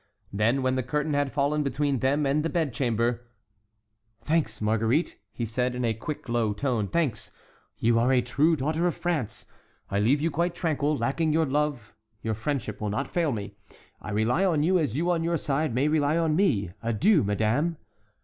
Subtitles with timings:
[0.33, 3.27] Then, when the curtain had fallen between them and the bedchamber:
[4.23, 7.31] "Thanks, Marguerite," he said, in a quick low tone, "thanks!
[7.77, 9.45] You are a true daughter of France.
[9.91, 11.93] I leave you quite tranquil: lacking your love,
[12.23, 13.53] your friendship will not fail me.
[14.01, 16.71] I rely on you, as you, on your side, may rely on me.
[16.81, 17.77] Adieu, madame."